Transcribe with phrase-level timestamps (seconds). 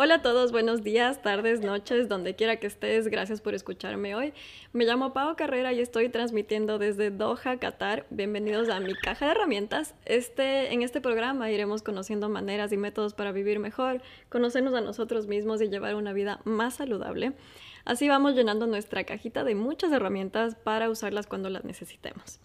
[0.00, 3.08] Hola a todos, buenos días, tardes, noches, donde quiera que estés.
[3.08, 4.32] Gracias por escucharme hoy.
[4.72, 8.06] Me llamo Pau Carrera y estoy transmitiendo desde Doha, Qatar.
[8.08, 9.96] Bienvenidos a mi caja de herramientas.
[10.04, 15.26] Este, en este programa iremos conociendo maneras y métodos para vivir mejor, conocernos a nosotros
[15.26, 17.32] mismos y llevar una vida más saludable.
[17.84, 22.38] Así vamos llenando nuestra cajita de muchas herramientas para usarlas cuando las necesitemos.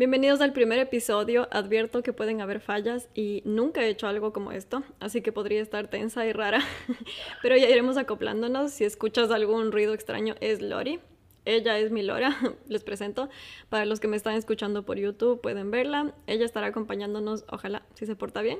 [0.00, 1.46] Bienvenidos al primer episodio.
[1.50, 5.60] Advierto que pueden haber fallas y nunca he hecho algo como esto, así que podría
[5.60, 6.60] estar tensa y rara,
[7.42, 8.72] pero ya iremos acoplándonos.
[8.72, 11.00] Si escuchas algún ruido extraño, es Lori.
[11.44, 12.34] Ella es mi Lora,
[12.66, 13.28] les presento.
[13.68, 16.14] Para los que me están escuchando por YouTube, pueden verla.
[16.26, 18.58] Ella estará acompañándonos, ojalá, si se porta bien,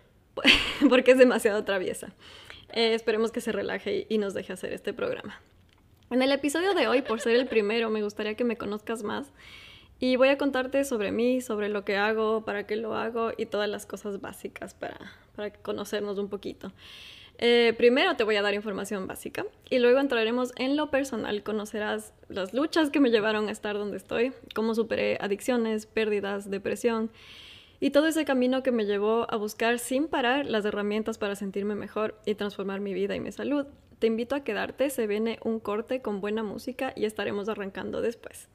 [0.88, 2.14] porque es demasiado traviesa.
[2.72, 5.38] Eh, esperemos que se relaje y nos deje hacer este programa.
[6.08, 9.34] En el episodio de hoy, por ser el primero, me gustaría que me conozcas más
[9.98, 13.46] y voy a contarte sobre mí, sobre lo que hago, para qué lo hago y
[13.46, 14.98] todas las cosas básicas para,
[15.34, 16.72] para conocernos un poquito.
[17.38, 21.42] Eh, primero te voy a dar información básica y luego entraremos en lo personal.
[21.42, 27.10] Conocerás las luchas que me llevaron a estar donde estoy, cómo superé adicciones, pérdidas, depresión
[27.78, 31.74] y todo ese camino que me llevó a buscar sin parar las herramientas para sentirme
[31.74, 33.66] mejor y transformar mi vida y mi salud.
[33.98, 38.48] Te invito a quedarte, se viene un corte con buena música y estaremos arrancando después.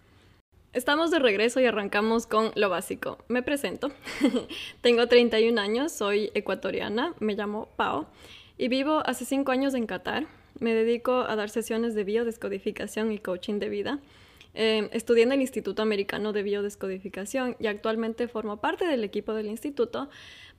[0.73, 3.17] Estamos de regreso y arrancamos con lo básico.
[3.27, 3.91] Me presento.
[4.81, 8.08] Tengo 31 años, soy ecuatoriana, me llamo Pao
[8.58, 10.28] y vivo hace 5 años en Qatar.
[10.59, 14.00] Me dedico a dar sesiones de biodescodificación y coaching de vida.
[14.53, 19.47] Eh, estudié en el Instituto Americano de Biodescodificación y actualmente formo parte del equipo del
[19.47, 20.09] instituto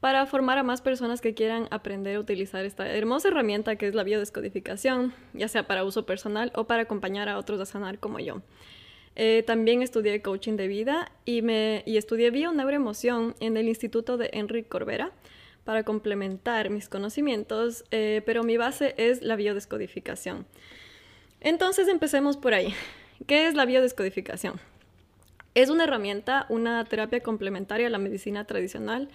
[0.00, 3.94] para formar a más personas que quieran aprender a utilizar esta hermosa herramienta que es
[3.94, 8.18] la biodescodificación, ya sea para uso personal o para acompañar a otros a sanar como
[8.18, 8.42] yo.
[9.14, 14.30] Eh, también estudié coaching de vida y, me, y estudié bio-neuroemoción en el Instituto de
[14.32, 15.12] Enrique Corbera
[15.64, 20.46] para complementar mis conocimientos, eh, pero mi base es la biodescodificación.
[21.40, 22.74] Entonces empecemos por ahí.
[23.26, 24.60] ¿Qué es la biodescodificación?
[25.54, 29.08] Es una herramienta, una terapia complementaria a la medicina tradicional.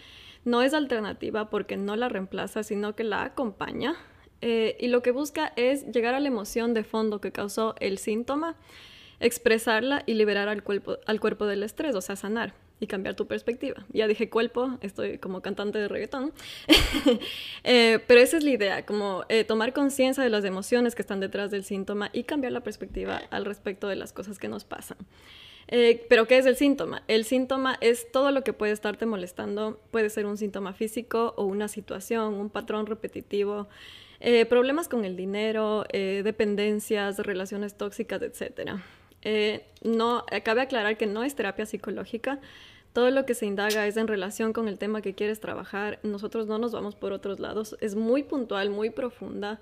[0.46, 3.96] No es alternativa porque no la reemplaza, sino que la acompaña.
[4.42, 7.98] Eh, y lo que busca es llegar a la emoción de fondo que causó el
[7.98, 8.56] síntoma
[9.20, 13.28] expresarla y liberar al cuerpo, al cuerpo del estrés, o sea, sanar y cambiar tu
[13.28, 13.86] perspectiva.
[13.92, 16.34] Ya dije cuerpo, estoy como cantante de reggaetón,
[17.64, 21.20] eh, pero esa es la idea, como eh, tomar conciencia de las emociones que están
[21.20, 24.98] detrás del síntoma y cambiar la perspectiva al respecto de las cosas que nos pasan.
[25.70, 27.04] Eh, pero ¿qué es el síntoma?
[27.08, 31.44] El síntoma es todo lo que puede estarte molestando, puede ser un síntoma físico o
[31.44, 33.68] una situación, un patrón repetitivo,
[34.50, 38.84] problemas con el dinero, dependencias, relaciones tóxicas, etcétera.
[39.24, 42.40] Eh, no, eh, cabe aclarar que no es terapia psicológica.
[42.94, 46.00] Todo lo que se indaga es en relación con el tema que quieres trabajar.
[46.04, 47.78] Nosotros no nos vamos por otros lados.
[47.80, 49.60] Es muy puntual, muy profunda.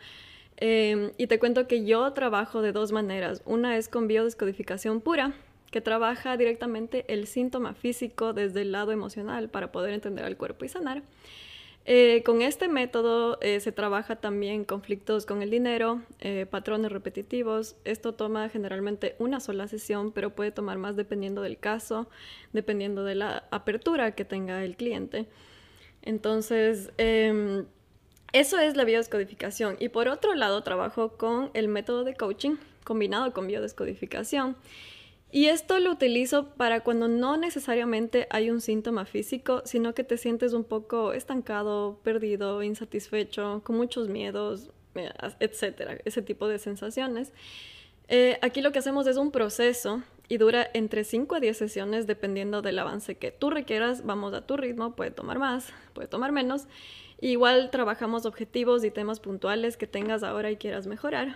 [0.57, 3.41] Em, y te cuento que yo trabajo de dos maneras.
[3.45, 5.33] Una es con biodescodificación pura,
[5.69, 10.63] que trabaja directamente el síntoma físico desde el lado emocional para poder entender al cuerpo
[10.63, 11.03] y sanar.
[11.87, 17.75] Eh, con este método eh, se trabaja también conflictos con el dinero, eh, patrones repetitivos.
[17.85, 22.09] Esto toma generalmente una sola sesión, pero puede tomar más dependiendo del caso,
[22.53, 25.27] dependiendo de la apertura que tenga el cliente.
[26.01, 27.65] Entonces, em,
[28.33, 29.77] eso es la biodescodificación.
[29.79, 34.55] Y por otro lado, trabajo con el método de coaching combinado con biodescodificación.
[35.35, 40.15] Y esto lo utilizo para cuando no necesariamente hay un síntoma físico, sino que te
[40.15, 47.33] sientes un poco estancado, perdido, insatisfecho, con muchos miedos, eh, etcétera, ese tipo de sensaciones.
[48.07, 52.07] Eh, aquí lo que hacemos es un proceso y dura entre 5 a 10 sesiones
[52.07, 54.05] dependiendo del avance que tú requieras.
[54.05, 56.67] Vamos a tu ritmo, puede tomar más, puede tomar menos.
[57.19, 61.35] Igual trabajamos objetivos y temas puntuales que tengas ahora y quieras mejorar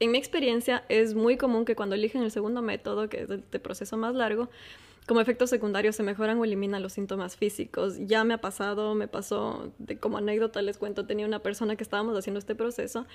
[0.00, 3.44] en mi experiencia es muy común que cuando eligen el segundo método, que es el
[3.50, 4.48] de proceso más largo,
[5.06, 7.96] como efecto secundario se mejoran o eliminan los síntomas físicos.
[7.98, 11.82] Ya me ha pasado, me pasó, de, como anécdota les cuento, tenía una persona que
[11.82, 13.06] estábamos haciendo este proceso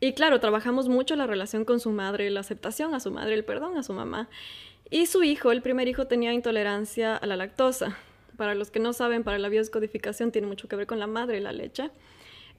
[0.00, 3.44] y claro, trabajamos mucho la relación con su madre, la aceptación a su madre, el
[3.44, 4.28] perdón a su mamá.
[4.90, 7.96] Y su hijo, el primer hijo, tenía intolerancia a la lactosa.
[8.36, 11.38] Para los que no saben, para la biodescodificación tiene mucho que ver con la madre
[11.38, 11.90] y la leche.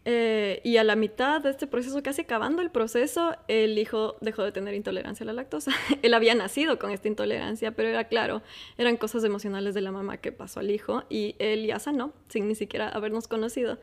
[0.06, 4.44] Eh, y a la mitad de este proceso, casi acabando el proceso, el hijo dejó
[4.44, 5.72] de tener intolerancia a la lactosa.
[6.01, 8.42] Él había nacido con esta intolerancia, pero era claro,
[8.78, 12.48] eran cosas emocionales de la mamá que pasó al hijo y él ya sanó sin
[12.48, 13.78] ni siquiera habernos conocido.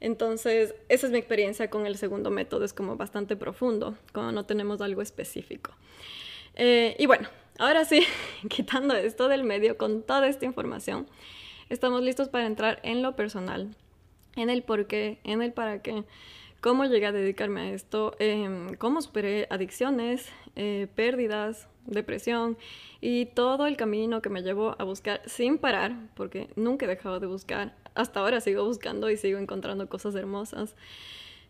[0.00, 4.46] Entonces, esa es mi experiencia con el segundo método, es como bastante profundo, cuando no
[4.46, 5.72] tenemos algo específico.
[6.54, 7.28] Eh, y bueno,
[7.58, 8.04] ahora sí,
[8.48, 11.06] quitando esto del medio con toda esta información,
[11.68, 13.76] estamos listos para entrar en lo personal
[14.38, 16.04] en el por qué, en el para qué.
[16.60, 22.58] cómo llegué a dedicarme a esto, em, cómo superé adicciones, eh, pérdidas, depresión
[23.00, 27.20] y todo el camino que me llevó a buscar sin parar, porque nunca he dejado
[27.20, 30.74] de buscar, hasta ahora sigo buscando y sigo encontrando cosas hermosas,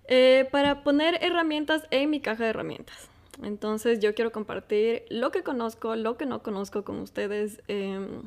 [0.08, 3.08] eh, para poner herramientas en mi caja de herramientas.
[3.42, 7.62] Entonces yo quiero compartir lo que conozco, lo que no conozco con ustedes.
[7.68, 8.22] Em,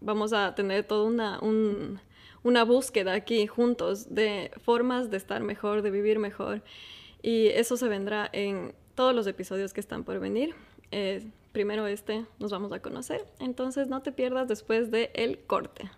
[0.00, 1.38] vamos a tener toda una,
[2.44, 6.62] una búsqueda aquí juntos de formas de estar mejor, de vivir mejor.
[7.22, 10.54] Y eso se vendrá en todos los episodios que están por venir.
[10.90, 13.24] Eh, primero este nos vamos a conocer.
[13.38, 15.90] Entonces no te pierdas después del el corte.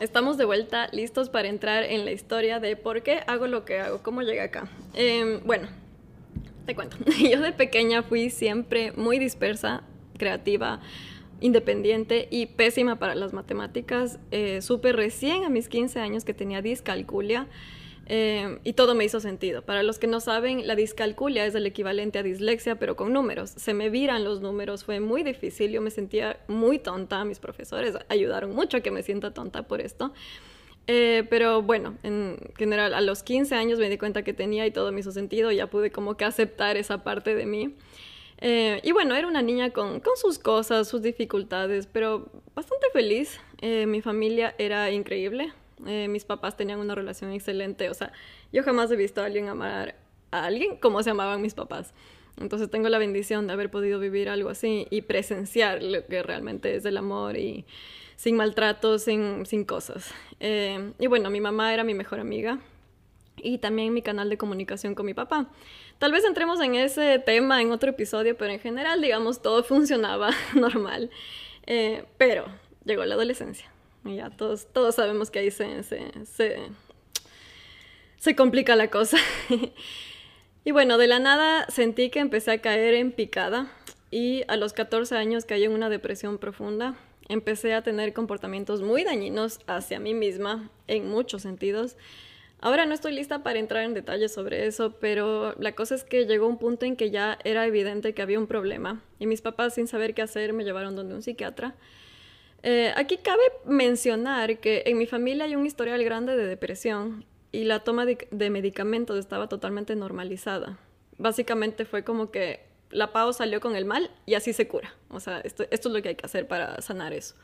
[0.00, 3.78] Estamos de vuelta listos para entrar en la historia de por qué hago lo que
[3.78, 4.68] hago, cómo llegué acá.
[4.94, 5.68] Em, bueno,
[6.66, 6.96] te cuento.
[7.30, 9.82] Yo de pequeña fui siempre muy dispersa,
[10.16, 10.80] creativa,
[11.42, 14.18] independiente y pésima para las matemáticas.
[14.30, 17.48] Eh, supe recién a mis 15 años que tenía discalculia
[18.06, 19.62] eh, y todo me hizo sentido.
[19.62, 23.50] Para los que no saben, la discalculia es el equivalente a dislexia, pero con números.
[23.56, 27.96] Se me viran los números, fue muy difícil, yo me sentía muy tonta, mis profesores
[28.08, 30.12] ayudaron mucho a que me sienta tonta por esto.
[30.88, 34.72] Eh, pero bueno, en general, a los 15 años me di cuenta que tenía y
[34.72, 37.74] todo me hizo sentido, ya pude como que aceptar esa parte de mí.
[38.44, 43.38] Eh, y bueno, era una niña con, con, sus cosas, sus dificultades, pero bastante feliz.
[43.60, 45.52] Eh, mi familia era increíble.
[45.86, 47.88] Eh, mis papás tenían una relación excelente.
[47.88, 48.12] O sea,
[48.52, 49.94] yo jamás he visto a alguien amar
[50.32, 51.94] a alguien como se amaban mis papás.
[52.36, 56.74] Entonces tengo la bendición de haber podido vivir algo así y presenciar lo que realmente
[56.74, 57.64] es el amor y
[58.16, 60.12] sin maltratos, sin, sin cosas.
[60.40, 62.58] y bueno, mi mamá era mi mejor amiga
[63.36, 65.48] y también mi canal de comunicación con mi papá.
[66.02, 70.30] Tal vez entremos en ese tema en otro episodio, pero en general, digamos, todo funcionaba
[70.52, 71.10] normal.
[71.64, 72.46] Eh, pero
[72.84, 73.70] llegó la adolescencia.
[74.04, 76.10] Y ya todos, todos sabemos que ahí se, se,
[78.16, 79.16] se, complica la cosa.
[80.64, 83.70] y bueno, de la nada sentí que empecé a caer en picada
[84.10, 86.96] y a los 14 años caí en una depresión profunda.
[87.28, 91.96] Empecé a tener comportamientos muy dañinos hacia mí misma en muchos sentidos.
[92.64, 96.26] Ahora no estoy lista para entrar en detalles sobre eso, pero la cosa es que
[96.26, 99.74] llegó un punto en que ya era evidente que había un problema y mis papás
[99.74, 101.74] sin saber qué hacer me llevaron donde un psiquiatra.
[102.62, 107.64] Eh, aquí cabe mencionar que en mi familia hay un historial grande de depresión y
[107.64, 110.78] la toma de, medicamentos estaba totalmente normalizada.
[111.18, 112.60] Básicamente fue como que
[112.90, 114.94] la PAO salió con el mal y así se cura.
[115.08, 117.34] O sea, esto, es lo que hay que hacer para sanar eso.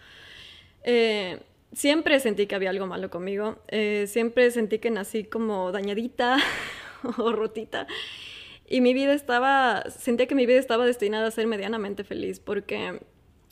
[0.84, 1.40] Eh,
[1.72, 3.58] siempre sentí que había algo malo conmigo.
[3.68, 6.38] Eh, siempre sentí que nací como dañadita
[7.18, 7.86] o rotita.
[8.66, 13.00] Y mi vida estaba, sentía que mi vida estaba destinada a ser medianamente feliz porque,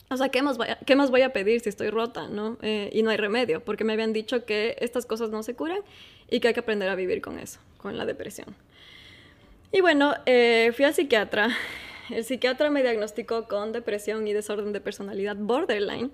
[0.09, 2.57] o sea, ¿qué más a, qué más voy a pedir si estoy rota, no?
[2.61, 5.79] Eh, y no hay remedio, porque me habían dicho que estas cosas no se curan
[6.29, 8.55] y que hay que aprender a vivir con eso, con la depresión.
[9.71, 11.49] Y bueno, eh, fui al psiquiatra.
[12.09, 16.11] El psiquiatra me diagnosticó con depresión y desorden de personalidad borderline.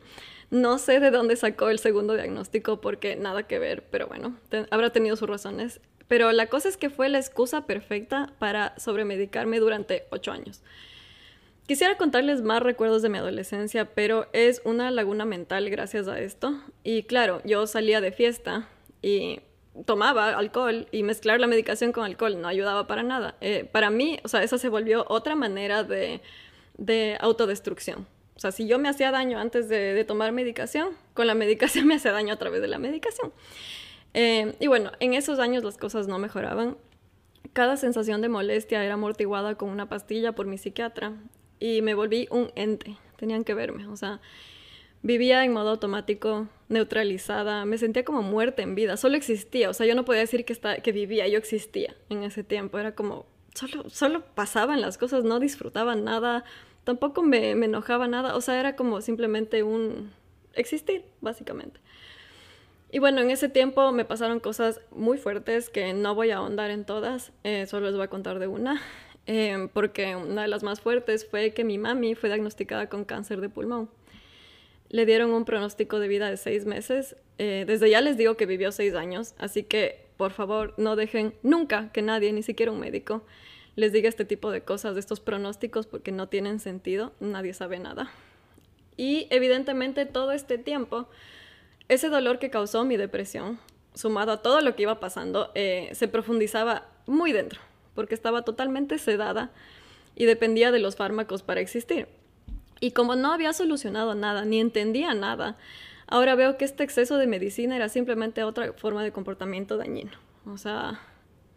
[0.54, 4.38] No sé de dónde sacó el segundo diagnóstico porque nada que ver, pero bueno,
[4.70, 5.82] habrá tenido sus razones.
[6.08, 10.62] Pero la cosa es que fue la excusa perfecta para sobremedicarme durante ocho años.
[11.66, 16.54] Quisiera contarles más recuerdos de mi adolescencia, pero es una laguna mental gracias a esto.
[16.84, 18.70] Y claro, yo salía de fiesta
[19.02, 19.40] y
[19.88, 23.38] tomaba alcohol y mezclar la medicación con alcohol no ayudaba para nada.
[23.42, 26.22] Eh, para mí, o sea, esa se volvió otra manera de,
[26.78, 28.06] de autodestrucción.
[28.36, 31.96] O sea, si yo me hacía daño antes de, tomar medicación, con la medicación me
[31.96, 33.34] hacía daño a través de la medicación.
[34.14, 36.78] Eh, y bueno, en esos años las cosas no mejoraban.
[37.54, 41.14] Cada sensación de molestia era amortiguada con una pastilla por mi psiquiatra
[41.60, 42.98] y me volví un ente.
[43.18, 44.22] Tenían que verme, o sea,
[45.04, 49.86] vivía en modo automático, neutralizada, me sentía como muerta en vida, solo existía, o sea,
[49.86, 53.90] yo no podía decir que, que vivía, yo existía en ese tiempo, era como, solo,
[53.90, 56.46] solo pasaban las cosas, no disfrutaba nada,
[56.84, 60.12] tampoco me, enojaba nada, o sea, era como simplemente un
[60.54, 61.80] existir, básicamente.
[62.92, 66.70] Y bueno, en ese tiempo me pasaron cosas muy fuertes que no voy a ahondar
[66.70, 68.82] en todas, eh, solo les voy a contar de una,
[69.26, 73.42] eh, porque una de las más fuertes fue que mi mami fue diagnosticada con cáncer
[73.42, 73.90] de pulmón.
[74.90, 77.16] Le dieron un pronóstico de vida de seis meses.
[77.40, 81.34] Eh, desde ya les digo que vivió seis años, así que por favor no dejen
[81.42, 83.24] nunca que nadie, ni siquiera un médico,
[83.76, 87.80] les diga este tipo de cosas, de estos pronósticos, porque no tienen sentido, nadie sabe
[87.80, 88.12] nada.
[88.98, 91.08] Y evidentemente todo este tiempo,
[91.90, 93.60] ese dolor que causó mi depresión,
[93.94, 97.60] sumado a todo lo que iba pasando, eh, se profundizaba muy dentro,
[97.96, 99.52] porque estaba totalmente sedada
[100.16, 102.08] y dependía de los fármacos para existir.
[102.80, 105.58] Y como no había solucionado nada, ni entendía nada,
[106.08, 110.12] ahora veo que este exceso de medicina era simplemente otra forma de comportamiento dañino.
[110.46, 111.00] O sea,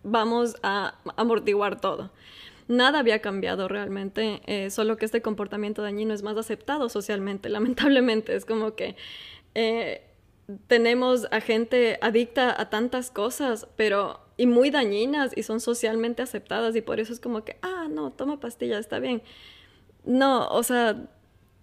[0.06, 2.10] vamos a amortiguar todo.
[2.68, 8.34] Nada había cambiado realmente, eh, solo que este comportamiento dañino es más aceptado socialmente, lamentablemente.
[8.34, 8.96] Es como que
[9.54, 10.02] eh,
[10.66, 16.76] tenemos a gente adicta a tantas cosas, pero y muy dañinas y son socialmente aceptadas
[16.76, 19.22] y por eso es como que, ah, no, toma pastillas, está bien.
[20.04, 20.96] No, o sea,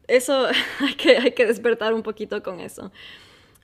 [0.08, 0.48] eso
[0.80, 2.92] hay que, hay que despertar un poquito con eso.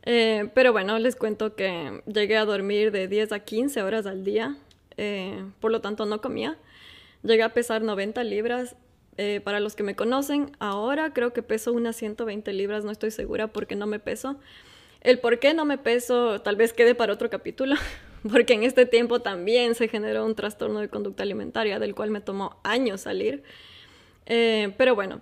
[0.03, 4.24] Eh, pero bueno, les cuento que llegué a dormir de 10 a 15 horas al
[4.24, 4.57] día,
[5.01, 6.57] eh, por lo tanto no comía.
[7.23, 8.75] Llegué a pesar 90 libras.
[9.17, 13.11] Eh, para los que me conocen, ahora creo que peso unas 120 libras, no estoy
[13.11, 14.37] segura porque no me peso.
[15.01, 17.75] El por qué no me peso tal vez quede para otro capítulo,
[18.31, 22.21] porque en este tiempo también se generó un trastorno de conducta alimentaria del cual me
[22.21, 23.43] tomó años salir.
[24.25, 25.21] pero bueno,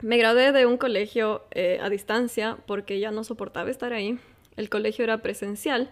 [0.00, 4.18] me gradué de un colegio eh, a distancia porque ya no soportaba estar ahí.
[4.56, 5.90] El colegio era presencial,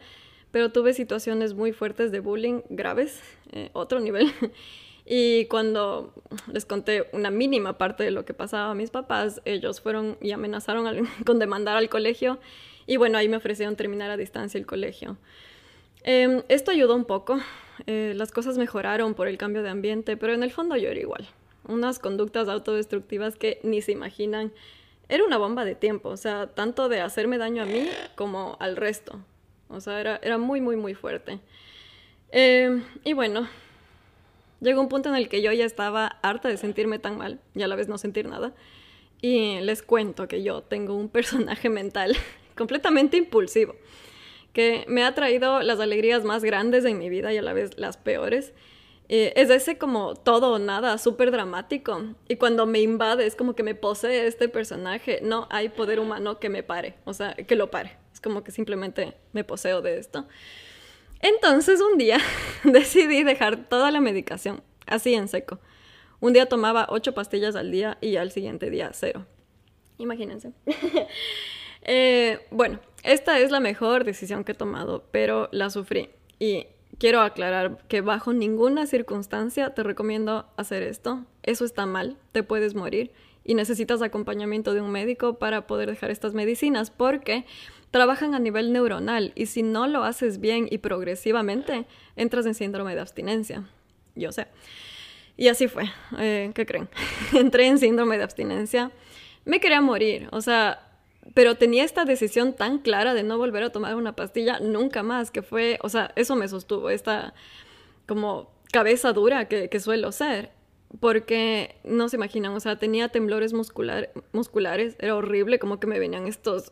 [0.50, 3.20] pero tuve situaciones muy fuertes de bullying graves,
[3.52, 4.32] eh, otro nivel.
[5.06, 6.12] y cuando
[6.52, 10.32] les conté una mínima parte de lo que pasaba a mis papás, ellos fueron y
[10.32, 12.38] amenazaron con demandar al colegio.
[12.86, 15.16] Y bueno, ahí me ofrecieron terminar a distancia el colegio.
[16.04, 17.38] Em, esto ayudó un poco.
[17.86, 21.00] Eh, las cosas mejoraron por el cambio de ambiente, pero en el fondo yo era
[21.00, 21.28] igual
[21.68, 24.52] unas conductas autodestructivas que ni se imaginan.
[25.08, 28.76] Era una bomba de tiempo, o sea, tanto de hacerme daño a mí como al
[28.76, 29.20] resto.
[29.68, 31.40] O sea, era, era muy, muy, muy fuerte.
[32.30, 33.48] Em, y bueno,
[34.60, 37.62] llegó un punto en el que yo ya estaba harta de sentirme tan mal y
[37.62, 38.52] a la vez no sentir nada.
[39.20, 42.16] Y les cuento que yo tengo un personaje mental
[42.56, 43.74] completamente impulsivo,
[44.52, 47.78] que me ha traído las alegrías más grandes en mi vida y a la vez
[47.78, 48.52] las peores.
[49.08, 52.02] Eh, es ese como todo o nada, súper dramático.
[52.28, 55.20] Y cuando me invade, es como que me posee este personaje.
[55.22, 58.05] No hay poder humano que me pare, o sea, que lo pare.
[58.16, 60.26] Es como que simplemente me poseo de esto.
[61.20, 62.16] Entonces un día
[62.64, 65.58] decidí dejar toda la medicación, así en seco.
[66.20, 69.26] Un día tomaba ocho pastillas al día y al siguiente día cero.
[69.98, 70.52] Imagínense.
[71.88, 76.10] Eh, bueno, esta es la mejor decisión que he tomado, pero la sufrí.
[76.40, 76.66] Y
[76.98, 81.24] quiero aclarar que bajo ninguna circunstancia te recomiendo hacer esto.
[81.44, 83.12] Eso está mal, te puedes morir
[83.46, 87.46] y necesitas acompañamiento de un médico para poder dejar estas medicinas porque
[87.90, 92.94] trabajan a nivel neuronal y si no lo haces bien y progresivamente, entras en síndrome
[92.94, 93.64] de abstinencia.
[94.14, 94.48] Yo sé.
[95.36, 95.84] Y así fue.
[96.18, 96.88] Eh, ¿Qué creen?
[97.34, 98.90] Entré en síndrome de abstinencia.
[99.44, 100.28] Me quería morir.
[100.32, 100.86] O sea,
[101.34, 105.30] pero tenía esta decisión tan clara de no volver a tomar una pastilla nunca más,
[105.30, 107.34] que fue, o sea, eso me sostuvo, esta
[108.06, 110.50] como cabeza dura que, suelo ser,
[111.00, 115.98] porque no se imaginan, o sea, tenía temblores muscular, musculares, era horrible, como que me
[115.98, 116.70] venían estos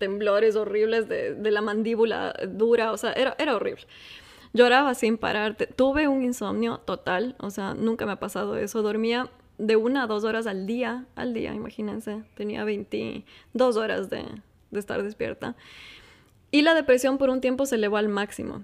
[0.00, 3.84] temblores horribles de, la mandíbula dura, o sea, era, era horrible.
[4.52, 9.30] Lloraba sin parar, tuve un insomnio total, o sea, nunca me ha pasado eso, dormía
[9.58, 14.24] de una a dos horas al día, al día, imagínense, tenía 22 horas de,
[14.72, 15.54] estar despierta.
[16.50, 18.62] Y la depresión por un tiempo se elevó al máximo.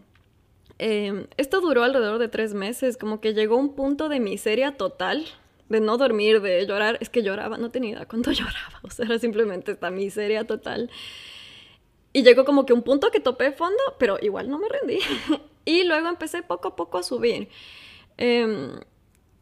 [0.78, 5.26] Em, esto duró alrededor de tres meses, como que llegó un punto de miseria total,
[5.68, 6.98] de no dormir, de llorar.
[7.00, 10.90] Es que lloraba, no tenía idea cuánto lloraba, o sea, era simplemente esta miseria total.
[12.12, 14.98] Y llegó como que un punto que topé fondo, pero igual no me rendí.
[15.64, 17.48] y luego empecé poco a poco a subir.
[18.16, 18.80] Eh,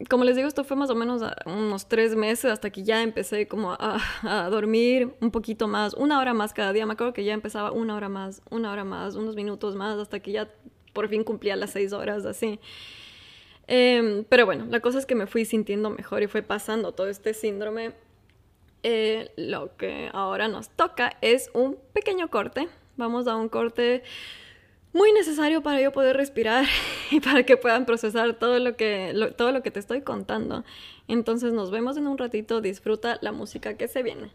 [0.09, 3.47] como les digo, esto fue más o menos unos tres meses hasta que ya empecé
[3.47, 6.85] como a, dormir un poquito más, una hora más cada día.
[6.85, 10.19] Me acuerdo que ya empezaba una hora más, una hora más, unos minutos más, hasta
[10.19, 10.49] que ya
[10.93, 12.59] por fin cumplía las seis horas, así.
[13.67, 17.07] Em, pero bueno, la cosa es que me fui sintiendo mejor y fue pasando todo
[17.07, 17.93] este síndrome.
[18.83, 22.67] Eh, lo que ahora nos toca es un pequeño corte.
[22.97, 24.03] Vamos a un corte
[24.93, 26.65] muy necesario para yo poder respirar
[27.11, 30.63] y para que puedan procesar todo lo que, todo lo que te estoy contando.
[31.07, 34.31] Entonces nos vemos en un ratito, disfruta la música que se viene.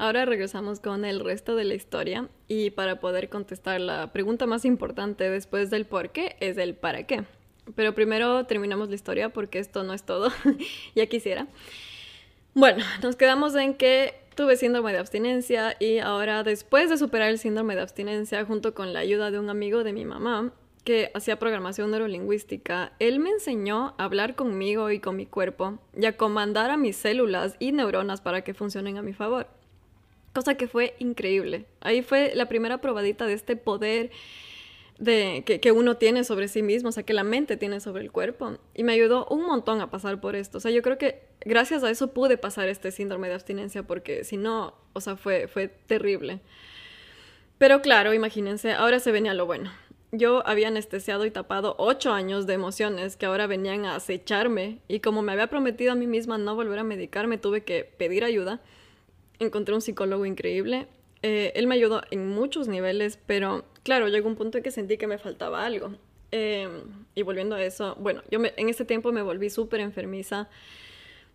[0.00, 4.64] Ahora regresamos con el resto de la historia y para poder contestar la pregunta más
[4.64, 7.24] importante después del por qué es el para qué.
[7.74, 10.30] Pero primero terminamos la historia porque esto no es todo,
[10.94, 11.48] ya quisiera.
[12.54, 17.38] Bueno, nos quedamos en que tuve síndrome de abstinencia y ahora después de superar el
[17.38, 20.50] síndrome de abstinencia junto con la ayuda de un amigo de mi mamá
[20.82, 26.06] que hacía programación neurolingüística, él me enseñó a hablar conmigo y con mi cuerpo y
[26.06, 29.59] a comandar a mis células y neuronas para que funcionen a mi favor.
[30.32, 31.66] Cosa que fue increíble.
[31.80, 34.10] Ahí fue la primera probadita de este poder
[35.00, 38.12] de, que, uno tiene sobre sí mismo, o sea, que la mente tiene sobre el
[38.12, 38.58] cuerpo.
[38.74, 40.58] Y me ayudó un montón a pasar por esto.
[40.58, 44.24] O sea, yo creo que gracias a eso pude pasar este síndrome de abstinencia, porque
[44.24, 46.40] si no, o sea, fue, fue terrible.
[47.58, 49.72] Pero claro, imagínense, ahora se venía lo bueno.
[50.12, 55.00] yo había anestesiado y tapado ocho años de emociones que ahora venían a acecharme y
[55.00, 58.60] como me había prometido a mí misma no volver a medicarme, tuve que pedir ayuda.
[59.40, 60.86] Encontré un psicólogo increíble.
[61.22, 64.96] Eh, él me ayudó en muchos niveles, pero claro, llegó un punto en que sentí
[64.96, 65.94] que me faltaba algo.
[66.30, 66.82] Em,
[67.16, 70.48] y volviendo a eso, bueno, yo en ese tiempo me volví súper enfermiza.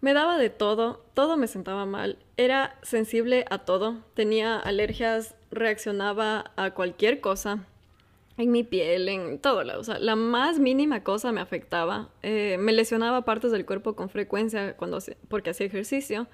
[0.01, 6.51] Me daba de todo, todo me sentaba mal, era sensible a todo, tenía alergias, reaccionaba
[6.57, 7.65] a cualquier cosa,
[8.37, 9.79] en mi piel, en todo lado.
[9.79, 12.09] O sea, la más mínima cosa me afectaba.
[12.21, 16.27] Eh, me lesionaba partes del cuerpo con frecuencia cuando, porque hacía ejercicio.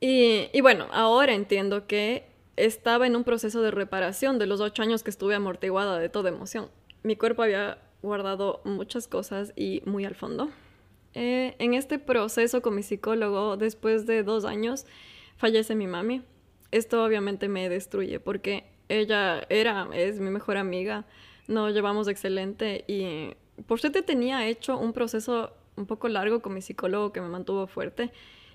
[0.00, 5.02] Y, bueno, ahora entiendo que estaba en un proceso de reparación de los ocho años
[5.02, 6.68] que estuve amortiguada de toda emoción.
[7.02, 10.50] Mi cuerpo había guardado muchas cosas y muy al fondo.
[11.14, 14.84] Eh, en este proceso con mi psicólogo, después de dos años,
[15.36, 16.22] fallece mi mami.
[16.70, 21.06] Esto obviamente me destruye porque ella era, es mi mejor amiga,
[21.46, 23.34] nos llevamos excelente y
[23.66, 27.66] por suerte tenía hecho un proceso un poco largo con mi psicólogo que me mantuvo
[27.66, 28.12] fuerte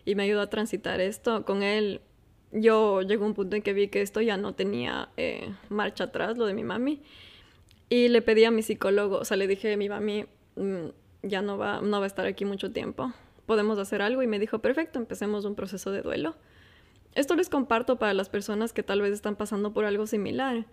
[0.09, 1.45] y me ayudó a transitar esto.
[1.45, 2.01] Con él
[2.51, 6.35] yo llegó un punto en que vi que esto ya no tenía eh, marcha atrás,
[6.35, 7.03] lo de mi mami,
[7.89, 10.25] y le pedí a mi psicólogo, o sea, le dije, mi mami
[10.55, 10.87] mm,
[11.21, 13.13] ya no va, no va a estar aquí mucho tiempo,
[13.45, 16.35] podemos hacer algo, y me dijo, perfecto, empecemos un proceso de duelo.
[17.13, 20.65] Esto les comparto para las personas que tal vez están pasando por algo similar,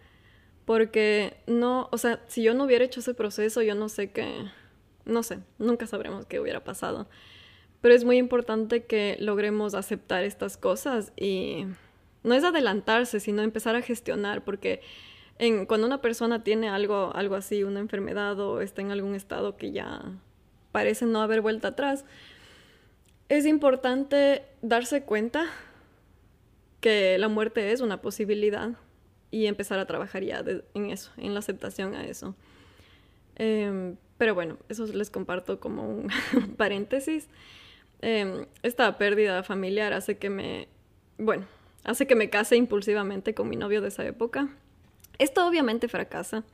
[0.65, 4.47] porque no, o sea, si yo no hubiera hecho ese proceso, yo no sé qué,
[5.05, 7.07] no sé, nunca sabremos qué hubiera pasado.
[7.87, 11.67] Pero es muy importante que logremos aceptar estas cosas y
[12.25, 14.81] no es adelantarse, sino empezar a gestionar, porque
[15.39, 19.57] en, cuando una persona tiene algo, algo así, una enfermedad o está en algún estado
[19.57, 20.03] que ya
[20.73, 22.05] parece no haber vuelta atrás,
[23.29, 25.47] es importante darse cuenta
[26.81, 28.71] que la muerte es una posibilidad
[29.31, 32.35] y empezar a trabajar ya en eso, en la aceptación a eso.
[33.37, 36.09] Em, pero bueno, eso les comparto como un
[36.57, 37.29] paréntesis.
[38.03, 40.69] Em, esta pérdida familiar hace que me,
[41.19, 41.47] bueno,
[41.85, 44.49] hace que me case impulsivamente con mi novio de esa época.
[45.19, 46.45] Esto obviamente fracasa.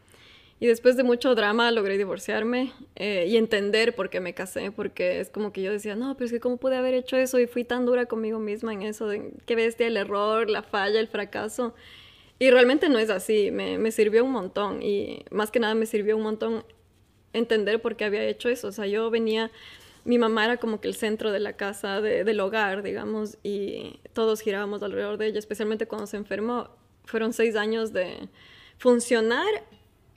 [0.60, 5.18] Y después de mucho drama logré divorciarme eh, y entender por qué me casé, porque
[5.18, 7.48] es como que yo decía, no, pero es que cómo pude haber hecho eso y
[7.48, 11.08] fui tan dura conmigo misma en eso, de qué bestia el error, la falla, el
[11.08, 11.74] fracaso.
[12.38, 15.86] Y realmente no es así, me, me sirvió un montón y más que nada me
[15.86, 16.64] sirvió un montón
[17.32, 18.68] entender por qué había hecho eso.
[18.68, 19.50] O sea, yo venía
[20.04, 24.40] mi mamá era como que el centro de la casa, del hogar, digamos, y todos
[24.40, 26.70] girábamos alrededor de ella, especialmente cuando se enfermó.
[27.04, 28.28] Fueron seis años de
[28.78, 29.46] funcionar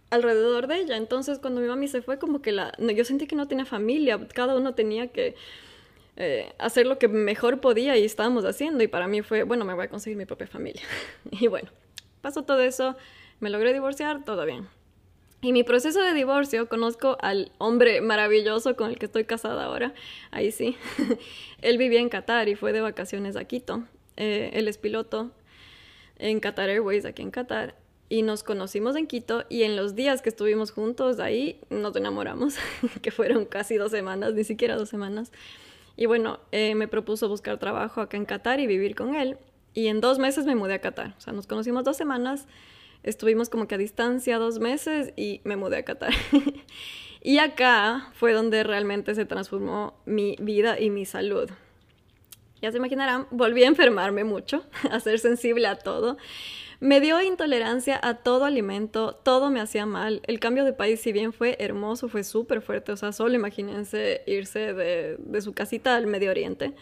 [0.09, 0.97] alrededor de ella.
[0.97, 4.27] Entonces, cuando mi mami se fue, como que la, yo sentí que no tenía familia,
[4.33, 5.35] cada uno tenía que
[6.17, 8.83] eh, hacer lo que mejor podía y estábamos haciendo.
[8.83, 10.83] Y para mí fue, bueno, me voy a conseguir mi propia familia.
[11.31, 11.69] y bueno,
[12.21, 12.95] pasó todo eso,
[13.39, 14.67] me logré divorciar, todo bien.
[15.45, 19.93] Y mi proceso de divorcio, conozco al hombre maravilloso con el que estoy casada ahora,
[20.31, 20.75] ahí sí.
[21.61, 23.83] él vivía en Qatar y fue de vacaciones a Quito.
[24.17, 25.29] Eh, él es piloto
[26.17, 27.75] en Qatar Airways, aquí en Qatar.
[28.09, 32.55] Y nos conocimos en Quito y en los días que estuvimos juntos ahí nos enamoramos,
[33.03, 35.31] que fueron casi dos semanas, ni siquiera dos semanas.
[35.95, 39.37] Y bueno, eh, me propuso buscar trabajo acá en Qatar y vivir con él.
[39.75, 41.13] Y en dos meses me mudé a Qatar.
[41.19, 42.47] O sea, nos conocimos dos semanas
[43.05, 46.13] estuvimos como que a distancia dos meses y me mudé a Qatar.
[47.21, 51.49] y acá fue donde realmente se transformó mi vida y mi salud.
[52.61, 56.17] Ya se imaginarán, volví a enfermarme mucho, a ser sensible a todo.
[56.79, 60.21] Me dio intolerancia a todo alimento, todo me hacía mal.
[60.27, 62.91] El cambio de país, si bien fue hermoso, fue súper fuerte.
[62.91, 66.73] O sea, solo imagínense irse de, de su casita al Medio Oriente.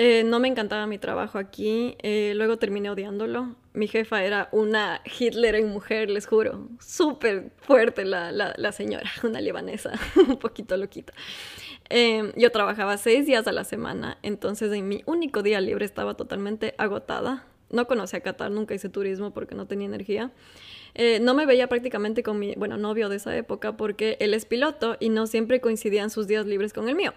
[0.00, 3.56] Eh, no me encantaba mi trabajo aquí, eh, luego terminé odiándolo.
[3.72, 6.68] Mi jefa era una Hitler en mujer, les juro.
[6.78, 11.12] Súper fuerte la, la, señora, una libanesa, un poquito loquita.
[11.88, 16.14] Em, yo trabajaba seis días a la semana, entonces en mi único día libre estaba
[16.14, 17.44] totalmente agotada.
[17.70, 20.30] No conocía Qatar, nunca hice turismo porque no tenía energía.
[20.94, 24.46] Eh, no me veía prácticamente con mi, bueno, novio de esa época porque él es
[24.46, 27.14] piloto y no siempre coincidían sus días libres con el mío.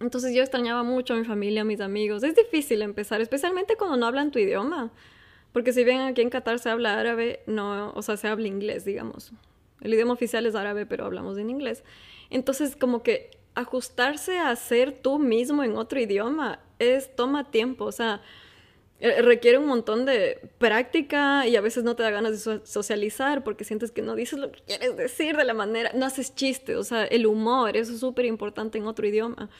[0.00, 2.22] Entonces yo extrañaba mucho a mi familia, a mis amigos.
[2.22, 4.90] Es difícil empezar, especialmente cuando no hablan tu idioma.
[5.52, 8.84] Porque si bien aquí en Qatar se habla árabe, no, o sea, se habla inglés,
[8.84, 9.32] digamos.
[9.80, 11.84] El idioma oficial es árabe, pero hablamos en inglés.
[12.30, 17.92] Entonces, como que ajustarse a ser tú mismo en otro idioma es toma tiempo, o
[17.92, 18.20] sea,
[19.00, 23.44] eh, requiere un montón de práctica y a veces no te da ganas de socializar
[23.44, 26.76] porque sientes que no dices lo que quieres decir de la manera, no haces chiste,
[26.76, 29.50] o sea, el humor, eso es súper importante en otro idioma.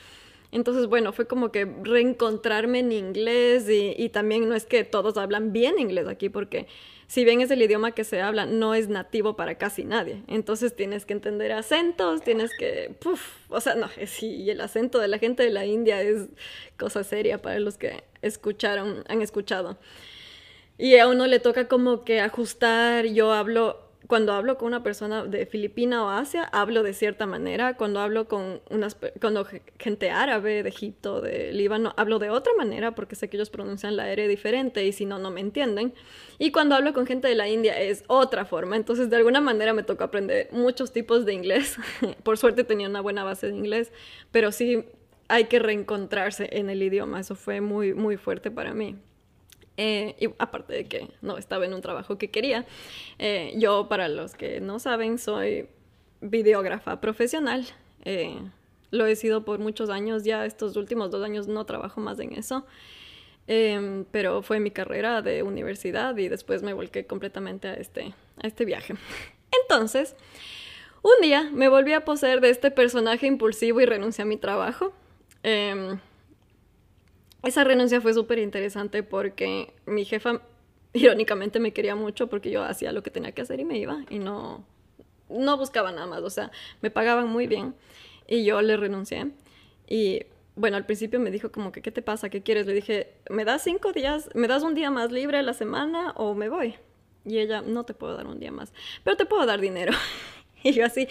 [0.54, 5.52] Entonces, bueno, fue como que reencontrarme en inglés y, también no es que todos hablan
[5.52, 6.68] bien inglés aquí porque
[7.08, 10.22] si bien es el idioma que se habla, no es nativo para casi nadie.
[10.28, 12.94] Entonces tienes que entender acentos, tienes que,
[13.48, 16.28] o sea, no, sí, el acento de la gente de la India es
[16.78, 19.76] cosa seria para los que escucharon, han escuchado.
[20.78, 25.24] Y a uno le toca como que ajustar, yo hablo cuando hablo con una persona
[25.24, 27.76] de Filipina o Asia, hablo de cierta manera.
[27.76, 29.46] Cuando hablo con unas, cuando
[29.78, 33.96] gente árabe de Egipto, de Líbano, hablo de otra manera porque sé que ellos pronuncian
[33.96, 35.94] la R diferente y si no, no me entienden.
[36.38, 38.76] Y cuando hablo con gente de la India es otra forma.
[38.76, 41.78] Entonces, de alguna manera me tocó aprender muchos tipos de inglés.
[42.22, 43.90] Por suerte tenía una buena base de inglés,
[44.30, 44.84] pero sí
[45.28, 47.20] hay que reencontrarse en el idioma.
[47.20, 48.96] Eso fue muy, muy fuerte para mí.
[49.76, 52.64] Eh, y aparte de que no estaba en un trabajo que quería,
[53.18, 55.68] eh, yo para los que no saben soy
[56.20, 57.66] videógrafa profesional.
[58.04, 58.38] Eh,
[58.90, 62.32] lo he sido por muchos años, ya estos últimos dos años no trabajo más en
[62.34, 62.64] eso,
[63.48, 68.46] em, pero fue mi carrera de universidad y después me volqué completamente a este, a
[68.46, 68.94] este viaje.
[69.62, 70.14] Entonces,
[71.02, 74.92] un día me volví a poseer de este personaje impulsivo y renuncié a mi trabajo.
[77.44, 80.40] Esa renuncia fue súper interesante porque mi jefa
[80.94, 84.04] irónicamente me quería mucho porque yo hacía lo que tenía que hacer y me iba
[84.09, 84.64] y no,
[85.28, 87.74] no buscaba nada más, o sea, me pagaban muy bien
[88.26, 89.33] y yo le renuncié
[89.88, 90.22] y
[90.57, 92.30] bueno, al principio me dijo como que, ¿qué te pasa?
[92.30, 92.66] ¿Qué quieres?
[92.66, 94.30] Le dije, ¿me das cinco días?
[94.35, 96.76] ¿Me das un día más libre a la semana o me voy?
[97.24, 99.92] Y ella, no te puedo dar un día más, pero te puedo dar dinero.
[100.62, 101.09] y yo así,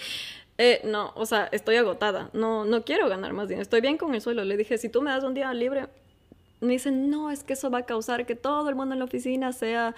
[0.58, 4.15] eh, no, o sea, estoy agotada, no, no quiero ganar más dinero, estoy bien con
[4.15, 4.46] el suelo.
[4.46, 5.88] Le dije, si tú me das un día libre,
[6.62, 9.06] me dicen, no, es que eso va a causar que todo el mundo en la
[9.06, 9.96] oficina sea,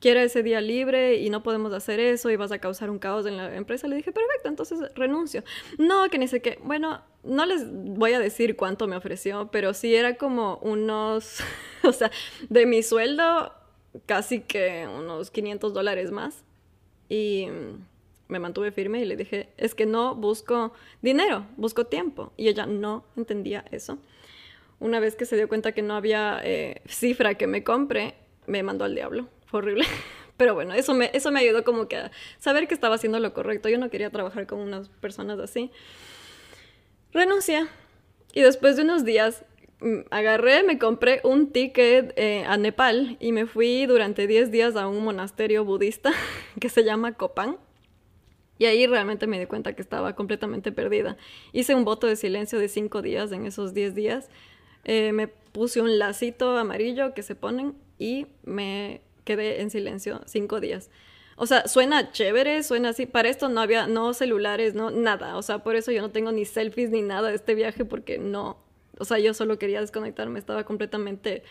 [0.00, 3.26] quiera ese día libre y no podemos hacer eso y vas a causar un caos
[3.26, 3.88] en la empresa.
[3.88, 5.42] Le dije, perfecto, entonces renuncio.
[5.78, 6.58] No, que ni sé qué.
[6.62, 11.38] Bueno, no les voy a decir cuánto me ofreció, pero sí era como unos,
[11.82, 12.10] o sea,
[12.48, 13.52] de mi sueldo,
[14.06, 16.44] casi que unos 500 dólares más.
[17.08, 17.46] Y
[18.28, 22.32] me mantuve firme y le dije, es que no busco dinero, busco tiempo.
[22.36, 23.98] Y ella no entendía eso
[24.80, 28.14] una vez que se dio cuenta que no había eh, cifra que me compre,
[28.46, 29.28] me mandó al diablo.
[29.46, 29.84] Fue horrible.
[30.36, 33.34] Pero bueno, eso me, eso me ayudó como que a saber que estaba haciendo lo
[33.34, 33.68] correcto.
[33.68, 35.72] Yo no quería trabajar con unas personas así.
[37.12, 37.66] Renuncié.
[38.34, 39.44] Y después de unos días
[39.80, 44.76] mm, agarré, me compré un ticket eh, a Nepal y me fui durante 10 días
[44.76, 46.12] a un monasterio budista
[46.60, 47.56] que se llama Kopan.
[48.58, 51.16] Y ahí realmente me di cuenta que estaba completamente perdida.
[51.52, 54.30] Hice un voto de silencio de 5 días en esos 10 días
[54.84, 60.60] eh, me puse un lacito amarillo que se ponen y me quedé en silencio cinco
[60.60, 60.90] días.
[61.36, 63.06] O sea, suena chévere, suena así.
[63.06, 65.36] Para esto no había, no celulares, no nada.
[65.36, 68.18] O sea, por eso yo no tengo ni selfies ni nada de este viaje porque
[68.18, 68.58] no,
[68.98, 71.44] o sea, yo solo quería desconectarme, estaba completamente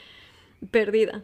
[0.71, 1.23] perdida.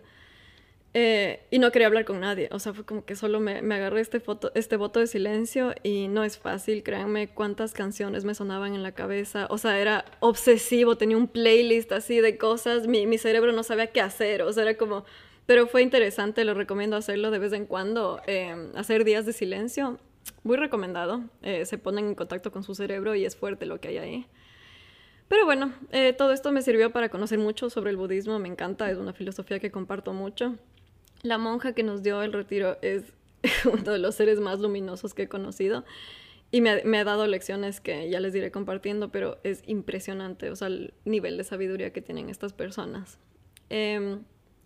[0.96, 3.74] Eh, y no quería hablar con nadie, o sea, fue como que solo me, me,
[3.76, 8.36] agarré este, foto, este voto de silencio y no es fácil, créanme cuántas canciones me
[8.36, 13.08] sonaban en la cabeza, o sea, era obsesivo, tenía un playlist así de cosas, mi,
[13.08, 15.04] mi cerebro no sabía qué hacer, o sea, era como,
[15.48, 19.98] pero fue interesante, lo recomiendo hacerlo de vez en cuando, eh, hacer días de silencio,
[20.44, 23.88] muy recomendado, eh, se ponen en contacto con su cerebro y es fuerte lo que
[23.88, 24.28] hay ahí.
[25.28, 25.74] Pero bueno,
[26.18, 29.58] todo esto me sirvió para conocer mucho sobre el budismo, me encanta, es una filosofía
[29.58, 30.60] que comparto mucho.
[31.24, 33.04] La monja que nos dio el retiro es
[33.66, 35.86] uno de los seres más luminosos que he conocido
[36.52, 40.68] y me ha, dado lecciones que ya les iré compartiendo, pero es impresionante, o sea,
[40.68, 43.20] el nivel de sabiduría que tienen estas personas.
[43.70, 44.20] Em,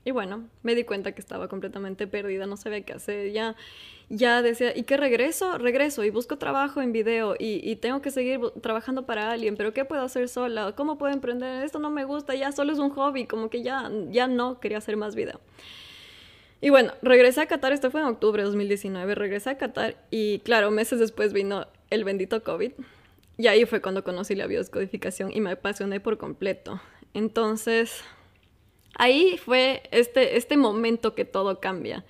[0.03, 3.55] y bueno, me di cuenta que estaba completamente perdida, no sabía qué hacer, ya,
[4.09, 5.59] ya decía, ¿y qué regreso?
[5.59, 9.73] Regreso y busco trabajo en video y, y, tengo que seguir trabajando para alguien, pero
[9.73, 10.73] ¿qué puedo hacer sola?
[10.75, 11.63] ¿Cómo puedo emprender?
[11.63, 14.79] Esto no me gusta, ya solo es un hobby, como que ya, ya no quería
[14.79, 15.39] hacer más video.
[16.59, 20.39] Y bueno, regresé a Qatar, esto fue en octubre de 2019, regresé a Qatar y
[20.39, 22.71] claro, meses después vino el bendito COVID
[23.37, 26.81] y ahí fue cuando conocí la biodescodificación y me apasioné por completo.
[27.13, 28.03] Entonces,
[28.95, 32.03] ahí fue este, este momento que todo cambia.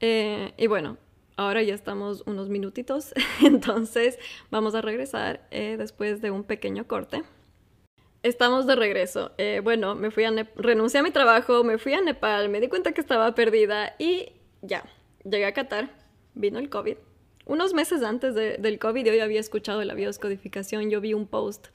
[0.00, 0.96] Eh, y bueno,
[1.36, 3.12] ahora ya estamos unos minutitos,
[3.44, 4.18] entonces
[4.50, 7.22] vamos a regresar eh, después de un pequeño corte.
[8.26, 9.30] Estamos de regreso.
[9.38, 12.66] Eh, bueno, me fui a renuncié a mi trabajo, me fui a Nepal, me di
[12.66, 14.84] cuenta que estaba perdida y ya,
[15.22, 15.90] llegué a Qatar,
[16.34, 16.96] vino el COVID.
[17.44, 21.28] Unos meses antes del COVID yo ya había escuchado de la biodescodificación, yo vi un
[21.28, 21.68] post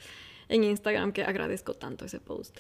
[0.49, 2.59] en Instagram que agradezco tanto ese post.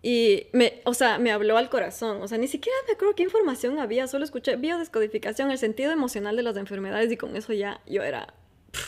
[0.00, 3.22] Y me, o sea, me habló al corazón, o sea, ni siquiera me acuerdo qué
[3.22, 7.82] información había, solo escuché biodescodificación, el sentido emocional de las enfermedades y con eso ya
[7.86, 8.32] yo era,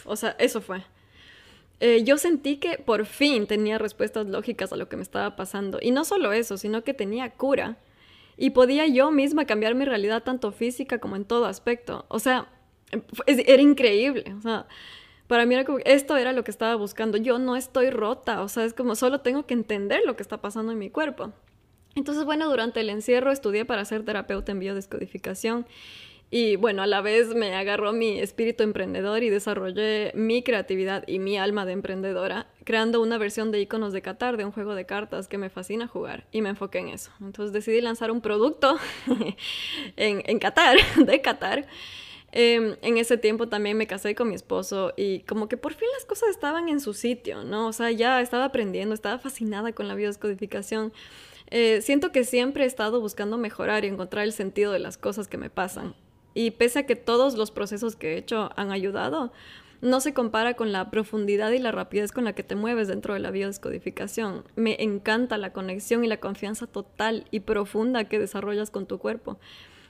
[0.07, 0.83] o sea, eso fue.
[1.85, 5.81] Eh, yo sentí que por fin tenía respuestas lógicas a lo que me estaba pasando.
[5.83, 7.77] Y no solo eso, sino que tenía cura.
[8.37, 12.07] Y podía yo misma cambiar mi realidad tanto física como en todo aspecto.
[12.07, 12.47] O sea,
[13.27, 14.33] era increíble.
[14.39, 14.69] O sea,
[15.27, 17.19] para mí esto era lo que estaba buscando.
[17.19, 18.43] Yo no estoy rota.
[18.43, 21.33] O sea, es como solo tengo que entender lo que está pasando en mi cuerpo.
[21.97, 25.67] Entonces, bueno, durante el encierro estudié para ser terapeuta en biodescodificación
[26.35, 31.19] y bueno, a la vez me agarró mi espíritu emprendedor y desarrollé mi creatividad y
[31.19, 34.87] mi alma de emprendedora, creando una versión de iconos de Qatar, de un juego de
[34.87, 37.11] cartas que me fascina jugar, y me enfoqué en eso.
[37.21, 38.79] Entonces decidí lanzar un producto
[39.97, 41.67] en, en Qatar, de Qatar.
[42.35, 45.89] Em, en ese tiempo también me casé con mi esposo y como que por fin
[45.93, 47.67] las cosas estaban en su sitio, ¿no?
[47.69, 50.95] O sea, ya estaba aprendiendo, estaba fascinada con la biodescodificación.
[51.51, 55.29] Eh, siento que siempre he estado buscando mejorar y encontrar el sentido de las cosas
[55.29, 55.95] que me pasan.
[56.35, 59.33] Y pese a que todos los procesos que he hecho han ayudado,
[59.83, 63.15] no se compara con la profundidad y la rapidez con la que te mueves dentro
[63.15, 64.45] de la biodescodificación.
[64.55, 69.39] Me encanta la conexión y la confianza total y profunda que desarrollas con tu cuerpo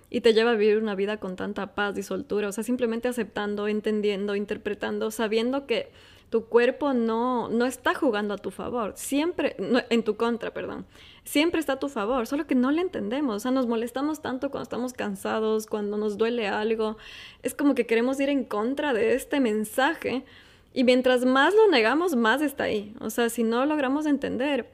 [0.09, 3.09] y te lleva a vivir una vida con tanta paz y soltura, o sea, simplemente
[3.09, 5.91] aceptando, entendiendo, interpretando, sabiendo que
[6.33, 9.55] tu cuerpo no, no está jugando a tu favor, siempre,
[9.91, 10.87] en tu contra, perdón,
[11.25, 14.51] siempre está a tu favor, solo que no le entendemos, o sea, nos molestamos tanto
[14.51, 16.97] cuando estamos cansados, cuando nos duele algo,
[17.43, 20.25] es como que queremos ir en contra de este mensaje
[20.73, 24.71] y mientras más lo negamos, más está ahí, o sea, si no logramos entender,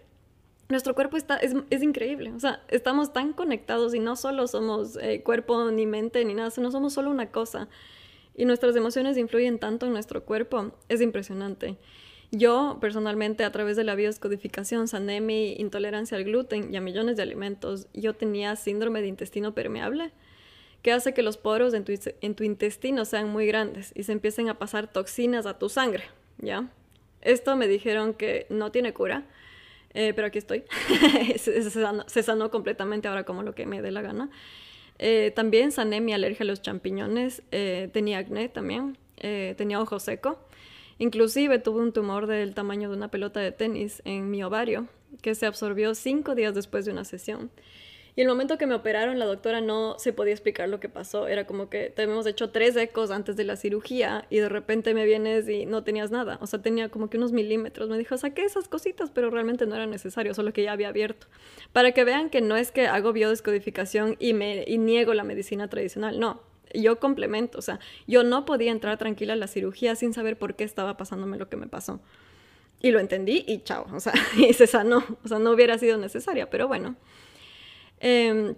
[0.69, 2.31] nuestro cuerpo está, es, es, increíble.
[2.37, 6.51] O sea, estamos tan conectados y no solo somos eh, cuerpo ni mente ni nada,
[6.51, 7.69] sino somos solo una cosa
[8.39, 11.77] y nuestras emociones influyen tanto en nuestro cuerpo, es impresionante.
[12.31, 17.17] Yo, personalmente, a través de la bioscodificación, sané mi intolerancia al gluten y a millones
[17.17, 17.89] de alimentos.
[17.95, 20.13] Yo tenía síndrome de intestino permeable,
[20.83, 24.57] que hace que los poros en tu, intestino sean muy grandes y se empiecen a
[24.57, 26.05] pasar toxinas a tu sangre,
[26.39, 26.71] ¿ya?
[27.23, 29.27] Esto me dijeron que no tiene cura,
[29.95, 30.63] eh, pero aquí estoy.
[31.39, 34.31] se, sanó, se sanó completamente ahora como lo que me dé la gana.
[34.99, 40.01] Eh, también sané mi alergia a los champiñones, eh, tenía acné también, eh, tenía ojo
[40.01, 40.39] seco.
[40.99, 44.89] Inclusive tuve un tumor del tamaño de una pelota de tenis en mi ovario
[45.23, 47.51] que se absorbió cinco días después de una sesión.
[48.19, 51.29] Y el momento que me operaron, la doctora no se podía explicar lo que pasó.
[51.29, 54.93] Era como que te hemos hecho tres ecos antes de la cirugía y de repente
[54.93, 56.37] me vienes y no tenías nada.
[56.41, 57.89] O sea, tenía como que unos milímetros.
[57.89, 61.29] Me dijo, saqué esas cositas, pero realmente no era necesario, solo que ya había abierto.
[61.73, 65.69] Para que vean que no es que hago biodescodificación y, me, y niego la medicina
[65.69, 66.19] tradicional.
[66.19, 66.43] No,
[66.75, 67.59] yo complemento.
[67.59, 67.79] O sea,
[68.09, 71.49] yo no podía entrar tranquila a la cirugía sin saber por qué estaba pasándome lo
[71.49, 72.01] que me pasó.
[72.83, 73.87] Y lo entendí y chao.
[73.95, 75.05] O sea, y se sanó.
[75.23, 76.97] O sea, no hubiera sido necesaria, pero bueno.
[78.01, 78.55] Em,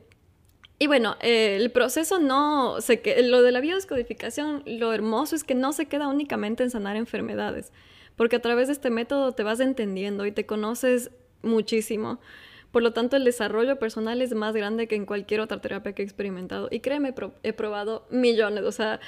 [0.79, 5.55] y bueno, el proceso no se que lo de la biodescodificación, lo hermoso es que
[5.55, 7.73] no se queda únicamente en sanar enfermedades,
[8.17, 11.11] porque a través de este método te vas entendiendo y te conoces
[11.43, 12.19] muchísimo.
[12.71, 16.03] Por lo tanto, el desarrollo personal es más grande que en cualquier otra terapia que
[16.03, 16.69] he experimentado.
[16.71, 18.63] Y créeme, he probado millones.
[18.65, 19.01] O sea,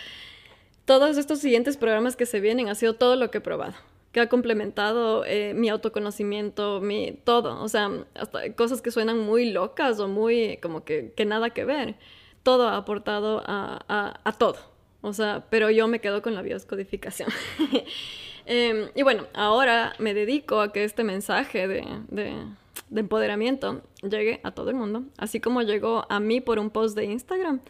[0.84, 3.74] todos estos siguientes programas que se vienen ha sido todo lo que he probado
[4.12, 9.50] que ha complementado eh, mi autoconocimiento, mi todo, o sea, hasta cosas que suenan muy
[9.50, 11.96] locas o muy como que, que nada que ver.
[12.42, 14.58] Todo ha aportado a, a, todo,
[15.00, 17.30] o sea, pero yo me quedo con la bioscodificación.
[18.46, 24.50] eh, y bueno, ahora me dedico a que este mensaje de, de empoderamiento llegue a
[24.50, 27.60] todo el mundo, así como llegó a mí por un post de Instagram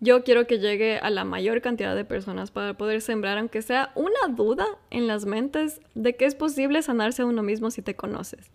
[0.00, 3.92] yo quiero que llegue a la mayor cantidad de personas para poder sembrar, aunque sea
[3.94, 7.96] una duda en las mentes de que es posible sanarse a uno mismo si te
[7.96, 8.50] conoces.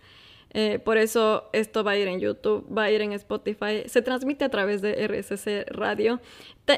[0.54, 4.01] Eh, por eso esto va a ir en YouTube, va a ir en Spotify, se
[4.01, 6.19] transmite a través de RSC Radio.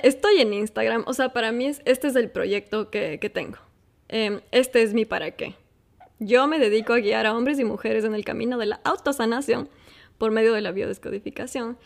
[0.04, 3.58] estoy en Instagram, o sea, para mí este es el proyecto que, tengo.
[4.10, 5.56] Em, este es mi para qué.
[6.20, 9.70] Yo me dedico a guiar a hombres y mujeres en el camino de la autosanación
[10.20, 11.78] por medio de la biodescodificación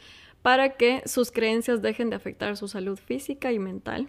[0.42, 4.08] para que sus creencias dejen de afectar su salud física y mental,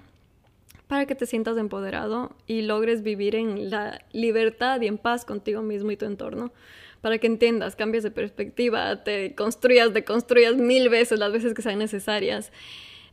[0.86, 5.62] para que te sientas empoderado y logres vivir en la libertad y en paz contigo
[5.62, 6.52] mismo y tu entorno,
[7.00, 11.78] para que entiendas, cambies de perspectiva, te construyas, deconstruyas mil veces las veces que sean
[11.78, 12.52] necesarias.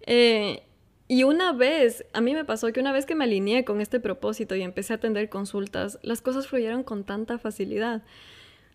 [0.08, 0.64] Eh,
[1.08, 4.00] y una vez, a mí me pasó que una vez que me alineé con este
[4.00, 8.02] propósito y empecé a atender consultas, las cosas fluyeron con tanta facilidad.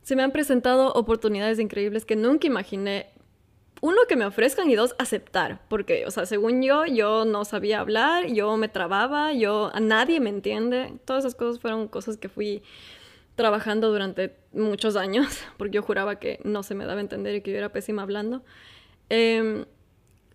[0.03, 3.09] Se me han presentado oportunidades increíbles que nunca imaginé
[3.81, 5.61] uno, que me ofrezcan y dos, aceptar.
[5.69, 10.21] Porque, o sea, según yo, yo no sabía hablar, yo me trababa, yo, a nadie
[10.21, 10.93] me entiende.
[11.05, 12.63] Todas esas cosas fueron cosas que fui
[13.37, 17.41] trabajando durante muchos años, porque yo juraba que no se me daba a entender y
[17.41, 18.43] que yo era pésima hablando.
[19.09, 19.65] Em,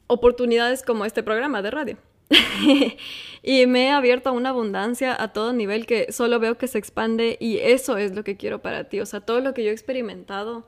[0.08, 1.98] oportunidades como este programa de radio.
[3.44, 6.80] y me he abierto a una abundancia a todo nivel que solo veo que se
[6.80, 9.00] expande y eso es lo que quiero para ti.
[9.00, 10.66] O sea, todo lo que yo he experimentado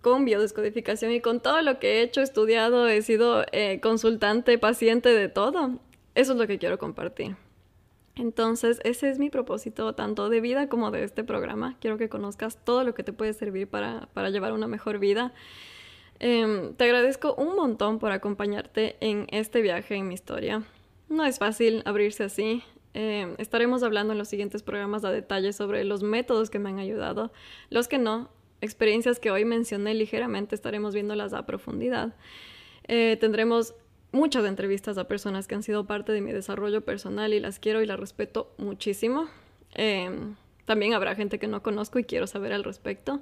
[0.00, 5.10] con biodescodificación y con todo lo que he hecho, estudiado, he sido eh, consultante, paciente
[5.10, 5.78] de todo.
[6.14, 7.36] Eso es lo que quiero compartir.
[8.16, 11.76] Entonces, ese es mi propósito, tanto de vida como de este programa.
[11.80, 15.32] Quiero que conozcas todo lo que te puede servir para, llevar una mejor vida.
[16.18, 20.62] Em, te agradezco un montón por acompañarte en este viaje en mi historia.
[21.08, 22.62] No es fácil abrirse así.
[22.92, 26.78] Em, estaremos hablando en los siguientes programas a detalle sobre los métodos que me han
[26.78, 27.32] ayudado,
[27.70, 28.28] los que no,
[28.60, 32.14] experiencias que hoy mencioné ligeramente, estaremos viéndolas a profundidad.
[32.88, 33.74] Eh, tendremos
[34.12, 37.82] muchas entrevistas a personas que han sido parte de mi desarrollo personal y las quiero
[37.82, 39.28] y las respeto muchísimo.
[39.74, 43.20] Em, también habrá gente que no conozco y quiero saber al respecto.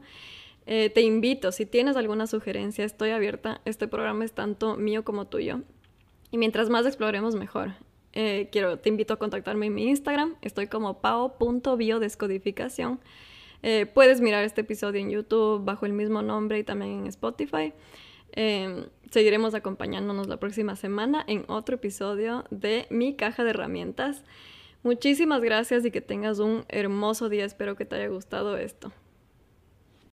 [0.66, 3.60] Eh, te invito, si tienes alguna sugerencia, estoy abierta.
[3.64, 5.60] Este programa es tanto mío como tuyo.
[6.30, 7.72] Y mientras más exploremos, mejor.
[8.12, 10.36] Eh, quiero, te invito a contactarme en mi Instagram.
[10.42, 13.00] Estoy como pao.biodescodificación.
[13.62, 17.72] Eh, puedes mirar este episodio en YouTube bajo el mismo nombre y también en Spotify.
[18.32, 24.22] Em, seguiremos acompañándonos la próxima semana en otro episodio de Mi Caja de Herramientas.
[24.82, 27.44] Muchísimas gracias y que tengas un hermoso día.
[27.44, 28.92] Espero que te haya gustado esto.